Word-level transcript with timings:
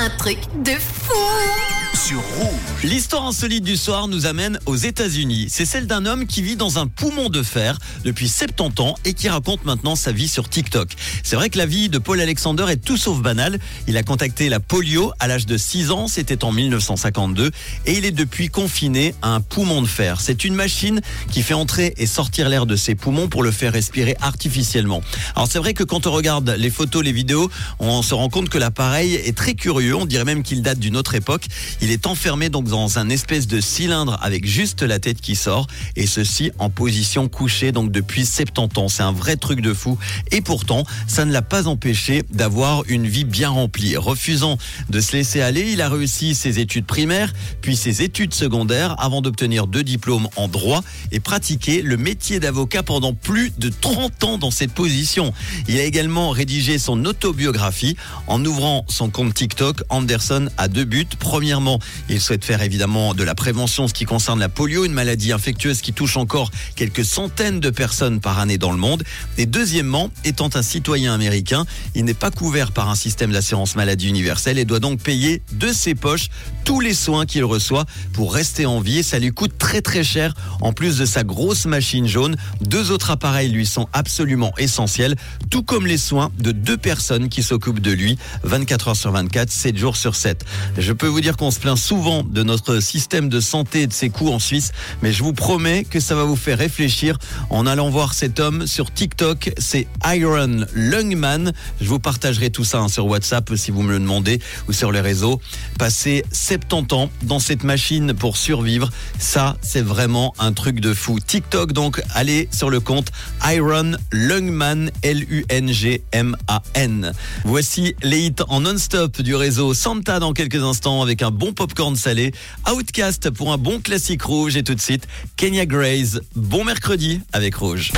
un 0.00 0.10
truc 0.18 0.38
de 0.62 0.78
fou 0.78 1.77
sur 1.98 2.20
Rouge. 2.20 2.48
L'histoire 2.84 3.26
insolite 3.26 3.64
du 3.64 3.76
soir 3.76 4.06
nous 4.06 4.26
amène 4.26 4.60
aux 4.66 4.76
États-Unis. 4.76 5.48
C'est 5.50 5.64
celle 5.64 5.88
d'un 5.88 6.06
homme 6.06 6.26
qui 6.26 6.42
vit 6.42 6.54
dans 6.54 6.78
un 6.78 6.86
poumon 6.86 7.28
de 7.28 7.42
fer 7.42 7.76
depuis 8.04 8.28
70 8.28 8.80
ans 8.80 8.94
et 9.04 9.14
qui 9.14 9.28
raconte 9.28 9.64
maintenant 9.64 9.96
sa 9.96 10.12
vie 10.12 10.28
sur 10.28 10.48
TikTok. 10.48 10.90
C'est 11.24 11.34
vrai 11.34 11.50
que 11.50 11.58
la 11.58 11.66
vie 11.66 11.88
de 11.88 11.98
Paul 11.98 12.20
Alexander 12.20 12.66
est 12.68 12.76
tout 12.76 12.96
sauf 12.96 13.20
banale. 13.20 13.58
Il 13.88 13.96
a 13.96 14.04
contacté 14.04 14.48
la 14.48 14.60
polio 14.60 15.12
à 15.18 15.26
l'âge 15.26 15.46
de 15.46 15.56
6 15.56 15.90
ans, 15.90 16.06
c'était 16.06 16.44
en 16.44 16.52
1952, 16.52 17.50
et 17.86 17.98
il 17.98 18.04
est 18.04 18.12
depuis 18.12 18.48
confiné 18.48 19.14
à 19.20 19.30
un 19.30 19.40
poumon 19.40 19.82
de 19.82 19.88
fer. 19.88 20.20
C'est 20.20 20.44
une 20.44 20.54
machine 20.54 21.00
qui 21.32 21.42
fait 21.42 21.54
entrer 21.54 21.94
et 21.96 22.06
sortir 22.06 22.48
l'air 22.48 22.66
de 22.66 22.76
ses 22.76 22.94
poumons 22.94 23.28
pour 23.28 23.42
le 23.42 23.50
faire 23.50 23.72
respirer 23.72 24.16
artificiellement. 24.20 25.02
Alors 25.34 25.48
c'est 25.50 25.58
vrai 25.58 25.74
que 25.74 25.82
quand 25.82 26.06
on 26.06 26.12
regarde 26.12 26.54
les 26.56 26.70
photos, 26.70 27.02
les 27.02 27.12
vidéos, 27.12 27.50
on 27.80 28.02
se 28.02 28.14
rend 28.14 28.28
compte 28.28 28.50
que 28.50 28.58
l'appareil 28.58 29.14
est 29.14 29.36
très 29.36 29.54
curieux. 29.54 29.96
On 29.96 30.06
dirait 30.06 30.24
même 30.24 30.44
qu'il 30.44 30.62
date 30.62 30.78
d'une 30.78 30.96
autre 30.96 31.16
époque. 31.16 31.46
Est 31.90 32.06
enfermé 32.06 32.48
donc 32.48 32.66
dans 32.66 32.98
un 32.98 33.08
espèce 33.08 33.46
de 33.46 33.60
cylindre 33.60 34.18
avec 34.22 34.46
juste 34.46 34.82
la 34.82 34.98
tête 34.98 35.20
qui 35.20 35.36
sort 35.36 35.66
et 35.96 36.06
ceci 36.06 36.50
en 36.58 36.70
position 36.70 37.28
couchée 37.28 37.72
donc 37.72 37.92
depuis 37.92 38.26
70 38.26 38.78
ans. 38.78 38.88
C'est 38.88 39.02
un 39.02 39.12
vrai 39.12 39.36
truc 39.36 39.60
de 39.60 39.72
fou 39.72 39.98
et 40.30 40.40
pourtant 40.40 40.84
ça 41.06 41.24
ne 41.24 41.32
l'a 41.32 41.42
pas 41.42 41.68
empêché 41.68 42.22
d'avoir 42.30 42.82
une 42.88 43.06
vie 43.06 43.24
bien 43.24 43.48
remplie. 43.48 43.96
Refusant 43.96 44.58
de 44.90 45.00
se 45.00 45.12
laisser 45.12 45.40
aller, 45.40 45.72
il 45.72 45.80
a 45.80 45.88
réussi 45.88 46.34
ses 46.34 46.58
études 46.58 46.86
primaires 46.86 47.32
puis 47.60 47.76
ses 47.76 48.02
études 48.02 48.34
secondaires 48.34 48.94
avant 48.98 49.22
d'obtenir 49.22 49.66
deux 49.66 49.84
diplômes 49.84 50.28
en 50.36 50.48
droit 50.48 50.82
et 51.12 51.20
pratiquer 51.20 51.82
le 51.82 51.96
métier 51.96 52.40
d'avocat 52.40 52.82
pendant 52.82 53.14
plus 53.14 53.52
de 53.58 53.68
30 53.68 54.24
ans 54.24 54.38
dans 54.38 54.50
cette 54.50 54.72
position. 54.72 55.32
Il 55.68 55.78
a 55.78 55.84
également 55.84 56.30
rédigé 56.30 56.78
son 56.78 57.04
autobiographie 57.04 57.96
en 58.26 58.44
ouvrant 58.44 58.84
son 58.88 59.10
compte 59.10 59.34
TikTok. 59.34 59.82
Anderson 59.88 60.48
a 60.56 60.68
deux 60.68 60.84
buts. 60.84 61.06
Premièrement, 61.18 61.77
il 62.08 62.20
souhaite 62.20 62.44
faire 62.44 62.62
évidemment 62.62 63.14
de 63.14 63.24
la 63.24 63.34
prévention 63.34 63.88
ce 63.88 63.94
qui 63.94 64.04
concerne 64.04 64.40
la 64.40 64.48
polio, 64.48 64.84
une 64.84 64.92
maladie 64.92 65.32
infectieuse 65.32 65.80
qui 65.80 65.92
touche 65.92 66.16
encore 66.16 66.50
quelques 66.76 67.04
centaines 67.04 67.60
de 67.60 67.70
personnes 67.70 68.20
par 68.20 68.38
année 68.38 68.58
dans 68.58 68.72
le 68.72 68.78
monde. 68.78 69.02
Et 69.36 69.46
deuxièmement, 69.46 70.10
étant 70.24 70.50
un 70.54 70.62
citoyen 70.62 71.14
américain, 71.14 71.66
il 71.94 72.04
n'est 72.04 72.14
pas 72.14 72.30
couvert 72.30 72.72
par 72.72 72.88
un 72.88 72.94
système 72.94 73.32
d'assurance 73.32 73.76
maladie 73.76 74.08
universelle 74.08 74.58
et 74.58 74.64
doit 74.64 74.80
donc 74.80 75.00
payer 75.00 75.42
de 75.52 75.72
ses 75.72 75.94
poches 75.94 76.28
tous 76.68 76.80
les 76.80 76.92
soins 76.92 77.24
qu'il 77.24 77.46
reçoit 77.46 77.86
pour 78.12 78.34
rester 78.34 78.66
en 78.66 78.78
vie 78.78 78.98
et 78.98 79.02
ça 79.02 79.18
lui 79.18 79.30
coûte 79.30 79.56
très 79.56 79.80
très 79.80 80.04
cher 80.04 80.34
en 80.60 80.74
plus 80.74 80.98
de 80.98 81.06
sa 81.06 81.24
grosse 81.24 81.64
machine 81.64 82.06
jaune. 82.06 82.36
Deux 82.60 82.90
autres 82.90 83.10
appareils 83.10 83.48
lui 83.48 83.64
sont 83.64 83.88
absolument 83.94 84.52
essentiels, 84.58 85.16
tout 85.48 85.62
comme 85.62 85.86
les 85.86 85.96
soins 85.96 86.30
de 86.38 86.52
deux 86.52 86.76
personnes 86.76 87.30
qui 87.30 87.42
s'occupent 87.42 87.80
de 87.80 87.92
lui 87.92 88.18
24 88.42 88.88
heures 88.88 88.96
sur 88.96 89.12
24, 89.12 89.50
7 89.50 89.78
jours 89.78 89.96
sur 89.96 90.14
7. 90.14 90.44
Je 90.76 90.92
peux 90.92 91.06
vous 91.06 91.22
dire 91.22 91.38
qu'on 91.38 91.50
se 91.50 91.58
plaint 91.58 91.78
souvent 91.78 92.22
de 92.22 92.42
notre 92.42 92.80
système 92.80 93.30
de 93.30 93.40
santé 93.40 93.82
et 93.82 93.86
de 93.86 93.94
ses 93.94 94.10
coûts 94.10 94.28
en 94.30 94.38
Suisse, 94.38 94.72
mais 95.00 95.10
je 95.10 95.22
vous 95.22 95.32
promets 95.32 95.84
que 95.84 96.00
ça 96.00 96.14
va 96.16 96.24
vous 96.24 96.36
faire 96.36 96.58
réfléchir 96.58 97.16
en 97.48 97.66
allant 97.66 97.88
voir 97.88 98.12
cet 98.12 98.40
homme 98.40 98.66
sur 98.66 98.92
TikTok. 98.92 99.54
C'est 99.56 99.86
Iron 100.04 100.66
Lungman. 100.74 101.54
Je 101.80 101.88
vous 101.88 101.98
partagerai 101.98 102.50
tout 102.50 102.64
ça 102.64 102.80
hein, 102.80 102.88
sur 102.88 103.06
WhatsApp 103.06 103.54
si 103.56 103.70
vous 103.70 103.80
me 103.80 103.92
le 103.92 104.00
demandez 104.00 104.38
ou 104.68 104.74
sur 104.74 104.92
les 104.92 105.00
réseaux. 105.00 105.40
Passer 105.78 106.24
70 106.58 106.94
ans 106.94 107.10
dans 107.22 107.38
cette 107.38 107.64
machine 107.64 108.14
pour 108.14 108.36
survivre, 108.36 108.90
ça 109.18 109.56
c'est 109.62 109.82
vraiment 109.82 110.34
un 110.38 110.52
truc 110.52 110.80
de 110.80 110.94
fou. 110.94 111.18
TikTok 111.20 111.72
donc, 111.72 112.02
allez 112.14 112.48
sur 112.52 112.70
le 112.70 112.80
compte 112.80 113.10
Iron 113.46 113.92
Lungman, 114.12 114.90
L-U-N-G-M-A-N. 115.02 117.12
Voici 117.44 117.94
les 118.02 118.26
hits 118.26 118.42
en 118.48 118.60
non-stop 118.60 119.20
du 119.20 119.34
réseau 119.34 119.74
Santa 119.74 120.20
dans 120.20 120.32
quelques 120.32 120.62
instants 120.62 121.02
avec 121.02 121.22
un 121.22 121.30
bon 121.30 121.52
popcorn 121.52 121.96
salé. 121.96 122.32
Outcast 122.70 123.30
pour 123.30 123.52
un 123.52 123.58
bon 123.58 123.80
classique 123.80 124.22
rouge 124.22 124.56
et 124.56 124.62
tout 124.62 124.74
de 124.74 124.80
suite 124.80 125.06
Kenya 125.36 125.66
Grace. 125.66 126.20
Bon 126.34 126.64
mercredi 126.64 127.20
avec. 127.32 127.58
Rouge 127.58 127.90